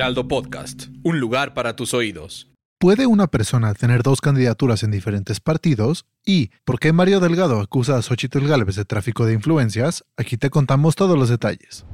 Heraldo 0.00 0.26
Podcast, 0.28 0.84
un 1.02 1.20
lugar 1.20 1.52
para 1.52 1.76
tus 1.76 1.92
oídos. 1.92 2.48
¿Puede 2.78 3.06
una 3.06 3.26
persona 3.26 3.74
tener 3.74 4.02
dos 4.02 4.22
candidaturas 4.22 4.82
en 4.82 4.90
diferentes 4.90 5.40
partidos? 5.40 6.06
¿Y 6.24 6.52
por 6.64 6.80
qué 6.80 6.94
Mario 6.94 7.20
Delgado 7.20 7.60
acusa 7.60 7.98
a 7.98 8.02
Xochitl 8.02 8.46
Gálvez 8.46 8.76
de 8.76 8.86
tráfico 8.86 9.26
de 9.26 9.34
influencias? 9.34 10.02
Aquí 10.16 10.38
te 10.38 10.48
contamos 10.48 10.96
todos 10.96 11.18
los 11.18 11.28
detalles. 11.28 11.84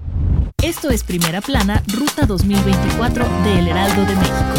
Esto 0.62 0.90
es 0.90 1.02
Primera 1.02 1.40
Plana, 1.40 1.82
Ruta 1.98 2.26
2024 2.26 3.24
de 3.42 3.58
El 3.58 3.66
Heraldo 3.66 4.02
de 4.02 4.14
México. 4.14 4.54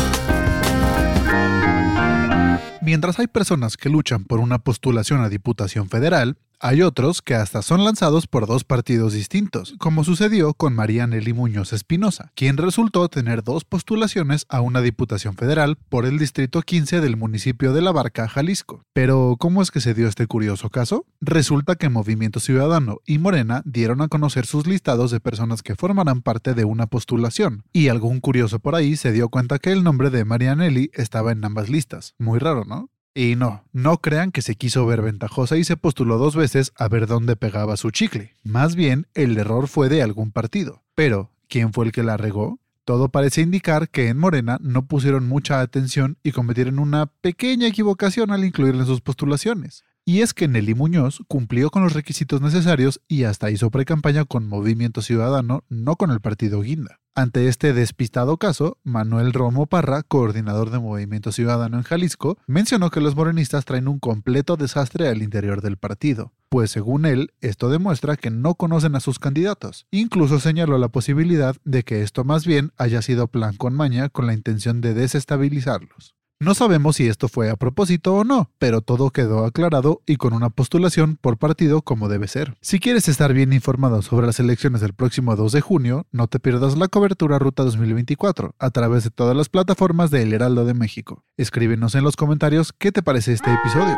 Mientras 2.81 3.17
hay 3.19 3.27
personas 3.27 3.77
que 3.77 3.87
luchan 3.87 4.25
por 4.25 4.41
una 4.41 4.59
postulación 4.59 5.21
a 5.21 5.29
Diputación 5.29 5.87
Federal, 5.87 6.37
hay 6.59 6.81
otros 6.81 7.21
que 7.21 7.35
hasta 7.35 7.61
son 7.61 7.83
lanzados 7.83 8.25
por 8.25 8.47
dos 8.47 8.63
partidos 8.63 9.13
distintos, 9.13 9.75
como 9.77 10.03
sucedió 10.03 10.53
con 10.53 10.73
María 10.73 11.05
Nelly 11.05 11.33
Muñoz 11.33 11.71
Espinosa, 11.73 12.31
quien 12.35 12.57
resultó 12.57 13.07
tener 13.09 13.43
dos 13.43 13.63
postulaciones 13.63 14.45
a 14.49 14.61
una 14.61 14.81
Diputación 14.81 15.35
Federal 15.35 15.77
por 15.89 16.05
el 16.05 16.17
Distrito 16.17 16.61
15 16.61 17.01
del 17.01 17.17
municipio 17.17 17.73
de 17.73 17.81
La 17.81 17.91
Barca, 17.91 18.27
Jalisco. 18.27 18.83
Pero, 18.93 19.35
¿cómo 19.37 19.61
es 19.61 19.71
que 19.71 19.81
se 19.81 19.93
dio 19.93 20.07
este 20.07 20.25
curioso 20.25 20.69
caso? 20.69 21.05
Resulta 21.21 21.75
que 21.75 21.89
Movimiento 21.89 22.39
Ciudadano 22.39 22.97
y 23.05 23.19
Morena 23.19 23.61
dieron 23.65 24.01
a 24.01 24.07
conocer 24.07 24.45
sus 24.45 24.65
listados 24.65 25.11
de 25.11 25.19
personas 25.19 25.61
que 25.61 25.75
formarán 25.75 26.21
parte 26.21 26.53
de 26.53 26.65
una 26.65 26.87
postulación, 26.87 27.63
y 27.71 27.89
algún 27.89 28.19
curioso 28.19 28.59
por 28.59 28.75
ahí 28.75 28.95
se 28.95 29.11
dio 29.11 29.29
cuenta 29.29 29.59
que 29.59 29.71
el 29.71 29.83
nombre 29.83 30.09
de 30.09 30.25
María 30.25 30.55
Nelly 30.55 30.89
estaba 30.93 31.31
en 31.31 31.45
ambas 31.45 31.69
listas. 31.69 32.15
Muy 32.17 32.39
raro, 32.39 32.65
¿no? 32.65 32.89
Y 33.17 33.35
no, 33.35 33.63
no 33.73 33.97
crean 33.97 34.31
que 34.31 34.43
se 34.43 34.53
quiso 34.53 34.85
ver 34.85 35.01
ventajosa 35.01 35.57
y 35.57 35.63
se 35.63 35.75
postuló 35.75 36.19
dos 36.19 36.35
veces 36.35 36.71
a 36.75 36.87
ver 36.87 37.07
dónde 37.07 37.35
pegaba 37.35 37.75
su 37.75 37.89
chicle. 37.89 38.35
Más 38.43 38.75
bien, 38.75 39.07
el 39.15 39.35
error 39.39 39.67
fue 39.67 39.89
de 39.89 40.03
algún 40.03 40.31
partido. 40.31 40.83
Pero, 40.93 41.31
¿quién 41.49 41.73
fue 41.73 41.85
el 41.85 41.91
que 41.91 42.03
la 42.03 42.15
regó? 42.15 42.59
Todo 42.85 43.09
parece 43.09 43.41
indicar 43.41 43.89
que 43.89 44.09
en 44.09 44.19
Morena 44.19 44.59
no 44.61 44.85
pusieron 44.85 45.27
mucha 45.27 45.61
atención 45.61 46.19
y 46.21 46.31
cometieron 46.31 46.77
una 46.77 47.07
pequeña 47.07 47.65
equivocación 47.65 48.29
al 48.29 48.45
incluirla 48.45 48.81
en 48.81 48.87
sus 48.87 49.01
postulaciones. 49.01 49.83
Y 50.05 50.21
es 50.21 50.35
que 50.35 50.47
Nelly 50.47 50.75
Muñoz 50.75 51.23
cumplió 51.27 51.71
con 51.71 51.81
los 51.81 51.93
requisitos 51.93 52.39
necesarios 52.39 53.01
y 53.07 53.23
hasta 53.23 53.49
hizo 53.49 53.71
precampaña 53.71 54.25
con 54.25 54.47
Movimiento 54.47 55.01
Ciudadano, 55.01 55.63
no 55.69 55.95
con 55.95 56.11
el 56.11 56.21
partido 56.21 56.61
Guinda. 56.61 56.99
Ante 57.17 57.47
este 57.47 57.73
despistado 57.73 58.37
caso, 58.37 58.77
Manuel 58.83 59.33
Romo 59.33 59.65
Parra, 59.65 60.03
coordinador 60.03 60.69
de 60.69 60.77
Movimiento 60.77 61.31
Ciudadano 61.31 61.77
en 61.77 61.83
Jalisco, 61.83 62.37
mencionó 62.45 62.91
que 62.91 63.01
los 63.01 63.15
morenistas 63.15 63.65
traen 63.65 63.87
un 63.87 63.97
completo 63.97 64.55
desastre 64.55 65.07
al 65.07 65.23
interior 65.23 65.61
del 65.63 65.77
partido, 65.77 66.31
pues 66.47 66.69
según 66.69 67.07
él, 67.07 67.33
esto 67.41 67.69
demuestra 67.69 68.17
que 68.17 68.29
no 68.29 68.53
conocen 68.53 68.93
a 68.93 68.99
sus 68.99 69.17
candidatos. 69.17 69.87
Incluso 69.89 70.39
señaló 70.39 70.77
la 70.77 70.89
posibilidad 70.89 71.55
de 71.65 71.81
que 71.81 72.03
esto 72.03 72.23
más 72.23 72.45
bien 72.45 72.71
haya 72.77 73.01
sido 73.01 73.27
plan 73.29 73.57
con 73.57 73.73
maña 73.73 74.09
con 74.09 74.27
la 74.27 74.35
intención 74.35 74.79
de 74.79 74.93
desestabilizarlos. 74.93 76.16
No 76.39 76.53
sabemos 76.53 76.97
si 76.97 77.07
esto 77.07 77.27
fue 77.29 77.49
a 77.49 77.55
propósito 77.55 78.13
o 78.13 78.23
no, 78.23 78.51
pero 78.59 78.81
todo 78.81 79.09
quedó 79.09 79.43
aclarado 79.43 80.03
y 80.05 80.17
con 80.17 80.33
una 80.33 80.51
postulación 80.51 81.17
por 81.19 81.39
partido 81.39 81.81
como 81.81 82.09
debe 82.09 82.27
ser. 82.27 82.55
Si 82.61 82.79
quieres 82.79 83.07
estar 83.07 83.33
bien 83.33 83.53
informado 83.53 84.03
sobre 84.03 84.27
las 84.27 84.39
elecciones 84.39 84.81
del 84.81 84.93
próximo 84.93 85.35
2 85.35 85.51
de 85.51 85.61
junio, 85.61 86.05
no 86.11 86.27
te 86.27 86.39
pierdas 86.39 86.77
la 86.77 86.89
cobertura 86.89 87.39
Ruta 87.39 87.63
2024 87.63 88.53
a 88.59 88.69
través 88.69 89.03
de 89.03 89.09
todas 89.09 89.35
las 89.35 89.49
plataformas 89.49 90.11
de 90.11 90.21
El 90.21 90.33
Heraldo 90.33 90.63
de 90.63 90.75
México. 90.75 91.23
Escríbenos 91.37 91.95
en 91.95 92.03
los 92.03 92.15
comentarios 92.15 92.71
qué 92.71 92.91
te 92.91 93.01
parece 93.01 93.33
este 93.33 93.51
episodio. 93.51 93.95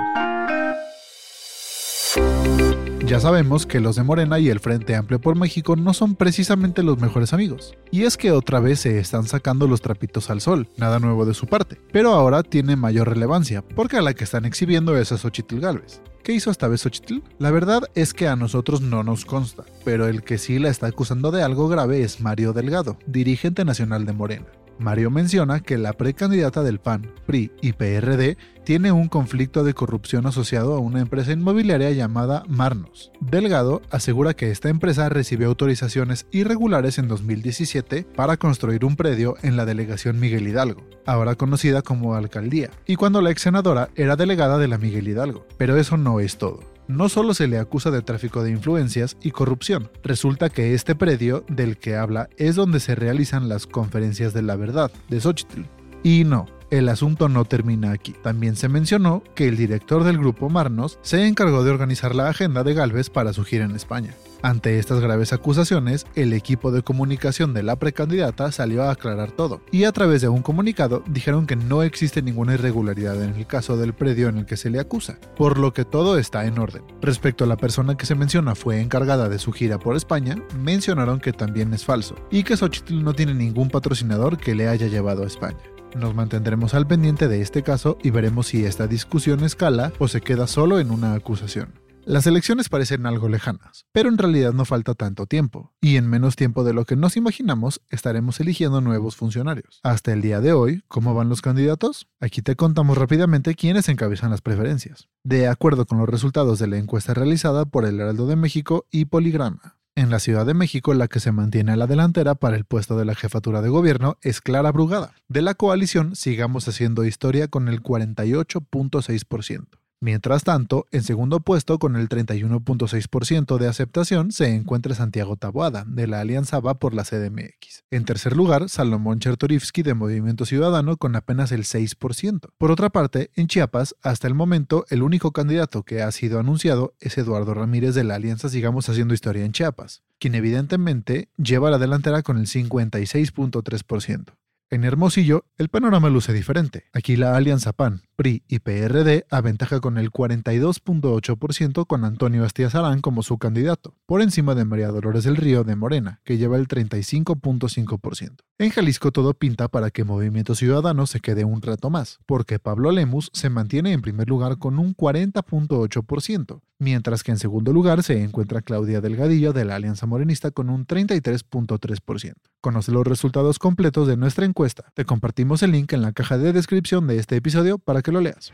Ya 3.10 3.20
sabemos 3.20 3.66
que 3.66 3.80
los 3.80 3.96
de 3.96 4.04
Morena 4.04 4.38
y 4.38 4.50
el 4.50 4.60
Frente 4.60 4.96
Amplio 4.96 5.20
por 5.20 5.36
México 5.36 5.76
no 5.76 5.96
son 5.96 6.14
precisamente 6.14 6.84
los 6.84 7.00
mejores 7.00 7.34
amigos. 7.34 7.76
Y 7.90 8.04
es 8.04 8.18
que 8.18 8.32
otra 8.32 8.60
vez 8.60 8.82
se 8.82 9.00
están 9.00 9.26
sacando 9.26 9.66
los 9.66 9.82
trapitos 9.82 10.30
al 10.30 10.42
sol, 10.42 10.68
nada 10.78 11.00
nuevo 11.00 11.26
de 11.26 11.34
su 11.34 11.48
parte. 11.48 11.82
Pero 11.92 12.14
ahora 12.14 12.44
tiene 12.44 12.76
mayor 12.76 13.10
relevancia, 13.10 13.64
porque 13.64 13.98
a 13.98 14.04
la 14.04 14.14
que 14.14 14.26
están 14.26 14.46
exhibiendo 14.46 14.96
es 14.96 15.12
a 15.12 15.18
Xochitl 15.18 15.60
Galvez. 15.60 16.02
¿Qué 16.24 16.34
hizo 16.34 16.52
esta 16.52 16.68
vez 16.68 16.82
Xochitl? 16.82 17.24
La 17.40 17.50
verdad 17.50 17.82
es 17.96 18.14
que 18.14 18.28
a 18.28 18.36
nosotros 18.36 18.82
no 18.82 19.02
nos 19.04 19.26
consta, 19.26 19.64
pero 19.84 20.08
el 20.08 20.22
que 20.22 20.38
sí 20.38 20.60
la 20.60 20.70
está 20.70 20.86
acusando 20.86 21.32
de 21.32 21.42
algo 21.42 21.68
grave 21.68 22.04
es 22.04 22.22
Mario 22.22 22.54
Delgado, 22.54 23.00
dirigente 23.08 23.66
nacional 23.66 24.06
de 24.06 24.14
Morena. 24.14 24.46
Mario 24.80 25.12
menciona 25.12 25.60
que 25.60 25.78
la 25.78 25.94
precandidata 25.94 26.64
del 26.64 26.80
PAN, 26.80 27.12
PRI 27.26 27.52
y 27.62 27.74
PRD 27.74 28.38
tiene 28.64 28.92
un 28.92 29.08
conflicto 29.08 29.64
de 29.64 29.74
corrupción 29.74 30.26
asociado 30.26 30.74
a 30.74 30.80
una 30.80 31.02
empresa 31.02 31.32
inmobiliaria 31.32 31.92
llamada 31.92 32.44
Marnos. 32.48 33.12
Delgado 33.20 33.82
asegura 33.92 34.36
que 34.36 34.52
esta 34.52 34.70
empresa 34.70 35.10
recibió 35.10 35.48
autorizaciones 35.48 36.28
irregulares 36.32 36.98
en 36.98 37.08
2017 37.08 38.04
para 38.16 38.38
construir 38.38 38.86
un 38.86 38.96
predio 38.96 39.36
en 39.42 39.58
la 39.58 39.66
delegación 39.66 40.20
Miguel 40.20 40.48
Hidalgo, 40.48 40.88
ahora 41.06 41.36
conocida 41.36 41.82
como 41.82 42.16
alcaldía, 42.16 42.70
y 42.86 42.96
cuando 42.96 43.22
la 43.22 43.32
ex 43.32 43.42
senadora 43.42 43.90
era 43.96 44.16
delegada 44.16 44.58
de 44.58 44.68
la 44.68 44.78
Miguel 44.78 45.08
Hidalgo. 45.08 45.46
Pero 45.58 45.78
eso 45.78 45.98
no 45.98 46.20
es 46.20 46.38
todo 46.38 46.79
no 46.90 47.08
solo 47.08 47.36
se 47.36 47.48
le 47.48 47.60
acusa 47.60 47.92
de 47.92 48.02
tráfico 48.02 48.44
de 48.44 48.50
influencias 48.50 49.16
y 49.22 49.30
corrupción, 49.30 49.92
resulta 50.04 50.50
que 50.50 50.74
este 50.74 50.96
predio 50.96 51.46
del 51.48 51.78
que 51.78 51.96
habla 51.96 52.30
es 52.36 52.56
donde 52.56 52.80
se 52.80 52.96
realizan 52.96 53.48
las 53.48 53.68
conferencias 53.68 54.34
de 54.34 54.42
la 54.42 54.56
verdad 54.56 54.92
de 55.08 55.22
Xochitl. 55.22 55.62
Y 56.02 56.24
no, 56.24 56.48
el 56.72 56.90
asunto 56.90 57.30
no 57.30 57.46
termina 57.46 57.92
aquí. 57.92 58.16
También 58.24 58.56
se 58.56 58.70
mencionó 58.70 59.24
que 59.36 59.48
el 59.48 59.56
director 59.56 60.04
del 60.04 60.18
grupo 60.18 60.50
Marnos 60.50 60.98
se 61.04 61.28
encargó 61.28 61.64
de 61.64 61.70
organizar 61.70 62.16
la 62.16 62.28
agenda 62.28 62.64
de 62.64 62.74
Galvez 62.74 63.12
para 63.12 63.34
su 63.34 63.46
gira 63.46 63.66
en 63.66 63.76
España. 63.76 64.16
Ante 64.42 64.80
estas 64.80 65.02
graves 65.02 65.34
acusaciones, 65.34 66.06
el 66.16 66.32
equipo 66.32 66.72
de 66.72 66.82
comunicación 66.82 67.54
de 67.54 67.62
la 67.62 67.78
precandidata 67.78 68.52
salió 68.54 68.84
a 68.84 68.92
aclarar 68.92 69.32
todo, 69.32 69.62
y 69.70 69.84
a 69.84 69.92
través 69.92 70.22
de 70.22 70.30
un 70.30 70.42
comunicado 70.42 71.04
dijeron 71.08 71.46
que 71.46 71.58
no 71.58 71.84
existe 71.84 72.22
ninguna 72.22 72.54
irregularidad 72.54 73.22
en 73.22 73.36
el 73.36 73.48
caso 73.48 73.76
del 73.76 73.94
predio 73.94 74.30
en 74.30 74.38
el 74.38 74.46
que 74.46 74.56
se 74.56 74.70
le 74.70 74.80
acusa, 74.80 75.20
por 75.36 75.60
lo 75.60 75.74
que 75.74 75.84
todo 75.84 76.18
está 76.18 76.46
en 76.46 76.58
orden. 76.58 76.84
Respecto 77.02 77.44
a 77.44 77.48
la 77.48 77.58
persona 77.58 77.98
que 77.98 78.06
se 78.06 78.16
menciona 78.16 78.56
fue 78.56 78.80
encargada 78.80 79.28
de 79.28 79.40
su 79.40 79.52
gira 79.52 79.78
por 79.78 79.98
España, 79.98 80.38
mencionaron 80.58 81.20
que 81.20 81.34
también 81.34 81.74
es 81.74 81.84
falso, 81.84 82.16
y 82.32 82.44
que 82.44 82.56
Xochitl 82.56 83.04
no 83.04 83.14
tiene 83.14 83.34
ningún 83.34 83.70
patrocinador 83.70 84.38
que 84.38 84.56
le 84.56 84.70
haya 84.70 84.88
llevado 84.88 85.24
a 85.24 85.28
España. 85.28 85.60
Nos 85.98 86.16
mantendremos 86.16 86.76
al 86.76 86.88
pendiente 86.88 87.28
de 87.28 87.42
este 87.42 87.64
caso 87.64 87.98
y 88.04 88.12
veremos 88.12 88.48
si 88.48 88.64
esta 88.64 88.88
discusión 88.88 89.44
escala 89.44 89.92
o 89.98 90.08
se 90.08 90.22
queda 90.22 90.48
solo 90.48 90.80
en 90.80 90.92
una 90.92 91.14
acusación. 91.14 91.74
Las 92.06 92.26
elecciones 92.26 92.70
parecen 92.70 93.06
algo 93.06 93.30
lejanas, 93.30 93.86
pero 93.92 94.10
en 94.10 94.18
realidad 94.18 94.54
no 94.54 94.66
falta 94.66 94.96
tanto 94.96 95.28
tiempo, 95.28 95.74
y 95.80 95.98
en 95.98 96.10
menos 96.10 96.36
tiempo 96.36 96.64
de 96.64 96.74
lo 96.74 96.86
que 96.86 96.96
nos 96.96 97.18
imaginamos 97.18 97.82
estaremos 97.90 98.40
eligiendo 98.40 98.82
nuevos 98.82 99.16
funcionarios. 99.16 99.80
Hasta 99.84 100.14
el 100.14 100.22
día 100.22 100.42
de 100.42 100.54
hoy, 100.54 100.84
¿cómo 100.88 101.14
van 101.14 101.30
los 101.30 101.42
candidatos? 101.42 102.08
Aquí 102.20 102.42
te 102.42 102.56
contamos 102.56 102.98
rápidamente 102.98 103.54
quiénes 103.54 103.90
encabezan 103.90 104.32
las 104.32 104.42
preferencias, 104.42 105.08
de 105.24 105.48
acuerdo 105.48 105.86
con 105.86 106.00
los 106.00 106.10
resultados 106.10 106.58
de 106.58 106.68
la 106.68 106.78
encuesta 106.78 107.14
realizada 107.14 107.66
por 107.66 107.86
el 107.86 108.00
Heraldo 108.00 108.26
de 108.26 108.36
México 108.36 108.88
y 108.90 109.06
Poligrama. 109.06 109.76
En 109.96 110.10
la 110.10 110.20
Ciudad 110.20 110.46
de 110.46 110.54
México, 110.54 110.94
la 110.94 111.10
que 111.10 111.20
se 111.20 111.34
mantiene 111.34 111.74
a 111.74 111.76
la 111.76 111.86
delantera 111.86 112.36
para 112.36 112.56
el 112.56 112.64
puesto 112.64 112.98
de 112.98 113.04
la 113.04 113.16
jefatura 113.16 113.62
de 113.62 113.68
gobierno 113.68 114.18
es 114.22 114.40
Clara 114.40 114.72
Brugada. 114.72 115.14
De 115.28 115.42
la 115.42 115.56
coalición, 115.56 116.16
sigamos 116.16 116.68
haciendo 116.70 117.04
historia 117.04 117.50
con 117.50 117.68
el 117.68 117.84
48.6%. 117.84 119.79
Mientras 120.02 120.46
tanto, 120.46 120.88
en 120.92 121.04
segundo 121.04 121.42
puesto 121.42 121.78
con 121.78 121.98
el 121.98 122.08
31.6% 122.08 123.58
de 123.58 123.68
aceptación 123.68 124.32
se 124.32 124.56
encuentra 124.56 124.96
Santiago 124.96 125.36
Taboada, 125.36 125.84
de 125.86 126.08
la 126.08 126.22
Alianza 126.22 126.62
Va 126.62 126.76
por 126.76 126.94
la 126.94 127.04
CDMX. 127.04 127.84
En 127.92 128.06
tercer 128.06 128.38
lugar, 128.38 128.70
Salomón 128.70 129.20
Chertorivsky 129.20 129.84
de 129.84 129.96
Movimiento 129.96 130.46
Ciudadano 130.46 130.96
con 130.96 131.18
apenas 131.18 131.52
el 131.52 131.66
6%. 131.66 132.48
Por 132.58 132.72
otra 132.72 132.90
parte, 132.92 133.30
en 133.36 133.48
Chiapas, 133.48 133.94
hasta 134.02 134.28
el 134.28 134.36
momento, 134.36 134.86
el 134.88 135.04
único 135.04 135.34
candidato 135.34 135.84
que 135.84 136.02
ha 136.02 136.10
sido 136.14 136.40
anunciado 136.40 136.94
es 137.02 137.18
Eduardo 137.18 137.54
Ramírez 137.54 137.94
de 137.94 138.06
la 138.06 138.16
Alianza 138.16 138.48
Sigamos 138.48 138.88
Haciendo 138.88 139.14
Historia 139.14 139.44
en 139.44 139.52
Chiapas, 139.52 140.04
quien 140.18 140.34
evidentemente 140.34 141.28
lleva 141.36 141.72
la 141.72 141.78
delantera 141.78 142.24
con 142.24 142.38
el 142.38 142.48
56.3%. 142.48 144.39
En 144.72 144.84
Hermosillo, 144.84 145.46
el 145.58 145.70
panorama 145.70 146.10
luce 146.10 146.32
diferente. 146.32 146.86
Aquí 146.94 147.16
la 147.16 147.36
alianza 147.36 147.74
PAN, 147.74 148.04
PRI 148.16 148.44
y 148.48 148.60
PRD 148.60 149.26
aventaja 149.32 149.80
con 149.80 149.98
el 149.98 150.12
42.8% 150.12 151.88
con 151.88 152.06
Antonio 152.06 152.46
Astiazarán 152.46 153.02
como 153.02 153.24
su 153.24 153.40
candidato, 153.40 153.96
por 154.06 154.22
encima 154.22 154.54
de 154.54 154.66
María 154.66 154.90
Dolores 154.90 155.24
del 155.24 155.38
Río 155.38 155.64
de 155.64 155.76
Morena, 155.76 156.22
que 156.24 156.38
lleva 156.38 156.58
el 156.58 156.68
35.5%. 156.68 158.44
En 158.60 158.70
Jalisco 158.70 159.12
todo 159.12 159.34
pinta 159.34 159.70
para 159.70 159.90
que 159.90 160.04
Movimiento 160.04 160.54
Ciudadano 160.54 161.08
se 161.08 161.20
quede 161.20 161.46
un 161.46 161.64
rato 161.64 161.90
más, 161.90 162.20
porque 162.28 162.60
Pablo 162.60 162.92
Lemus 162.92 163.32
se 163.34 163.50
mantiene 163.50 163.94
en 163.94 164.04
primer 164.04 164.30
lugar 164.30 164.60
con 164.60 164.78
un 164.78 164.96
40.8%, 164.96 166.62
mientras 166.78 167.24
que 167.24 167.32
en 167.32 167.40
segundo 167.40 167.74
lugar 167.74 168.04
se 168.04 168.22
encuentra 168.22 168.62
Claudia 168.62 169.02
Delgadillo 169.02 169.52
de 169.52 169.66
la 169.66 169.78
Alianza 169.78 170.06
Morenista 170.06 170.52
con 170.52 170.70
un 170.70 170.86
33.3%. 170.86 172.34
Conoce 172.62 172.92
los 172.92 173.08
resultados 173.08 173.58
completos 173.58 174.08
de 174.08 174.18
nuestra 174.18 174.46
encuesta. 174.46 174.92
Te 174.94 175.06
compartimos 175.06 175.64
el 175.64 175.72
link 175.72 175.94
en 175.94 176.02
la 176.02 176.12
caja 176.12 176.38
de 176.38 176.52
descripción 176.52 177.08
de 177.08 177.18
este 177.18 177.38
episodio 177.38 177.78
para 177.78 178.02
que 178.02 178.12
lo 178.12 178.20
leas. 178.20 178.52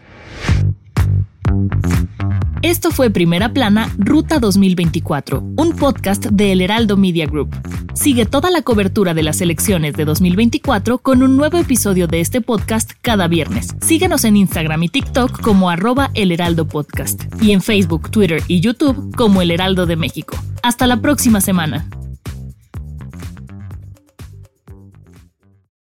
Esto 2.61 2.91
fue 2.91 3.09
Primera 3.09 3.51
Plana, 3.53 3.91
Ruta 3.97 4.39
2024, 4.39 5.41
un 5.57 5.75
podcast 5.75 6.25
de 6.25 6.51
El 6.51 6.61
Heraldo 6.61 6.97
Media 6.97 7.25
Group. 7.25 7.55
Sigue 7.93 8.25
toda 8.25 8.51
la 8.51 8.61
cobertura 8.61 9.13
de 9.13 9.23
las 9.23 9.41
elecciones 9.41 9.93
de 9.93 10.05
2024 10.05 10.99
con 10.99 11.23
un 11.23 11.37
nuevo 11.37 11.57
episodio 11.57 12.07
de 12.07 12.21
este 12.21 12.41
podcast 12.41 12.91
cada 13.01 13.27
viernes. 13.27 13.75
Síguenos 13.81 14.23
en 14.23 14.37
Instagram 14.37 14.83
y 14.83 14.89
TikTok 14.89 15.41
como 15.41 15.69
arroba 15.69 16.11
El 16.13 16.31
Heraldo 16.31 16.67
Podcast 16.67 17.23
y 17.41 17.51
en 17.53 17.61
Facebook, 17.61 18.11
Twitter 18.11 18.43
y 18.47 18.59
YouTube 18.59 19.15
como 19.15 19.41
El 19.41 19.51
Heraldo 19.51 19.85
de 19.85 19.95
México. 19.95 20.37
Hasta 20.61 20.85
la 20.85 21.01
próxima 21.01 21.41
semana. 21.41 21.87